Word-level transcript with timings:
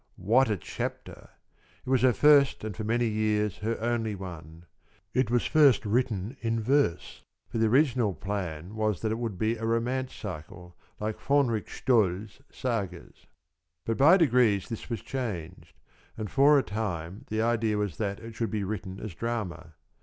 What 0.17 0.49
a 0.49 0.57
chapter! 0.57 1.29
It 1.85 1.89
was 1.91 2.01
her 2.01 2.11
first 2.11 2.63
and 2.63 2.75
for 2.75 2.83
many 2.83 3.05
years 3.05 3.57
her 3.59 3.79
only 3.79 4.15
one. 4.15 4.65
It 5.13 5.29
was 5.29 5.45
first 5.45 5.85
written 5.85 6.37
in 6.41 6.59
verse, 6.59 7.21
for 7.49 7.59
the 7.59 7.67
original 7.67 8.15
plan 8.15 8.73
was 8.73 9.01
that 9.01 9.11
it 9.11 9.19
should 9.21 9.37
be 9.37 9.57
a 9.57 9.63
romance 9.67 10.15
cycle, 10.15 10.75
like 10.99 11.19
"Fänrik 11.19 11.67
Stål's 11.67 12.41
Sagas." 12.49 13.27
But 13.85 13.97
by 13.99 14.17
degrees 14.17 14.69
this 14.69 14.89
was 14.89 15.03
changed, 15.03 15.75
and 16.17 16.31
for 16.31 16.57
a 16.57 16.63
time 16.63 17.25
the 17.29 17.43
idea 17.43 17.77
was 17.77 17.97
that 17.97 18.19
it 18.19 18.33
should 18.33 18.49
be 18.49 18.63
written 18.63 18.99
as 18.99 19.13
drama. 19.13 19.75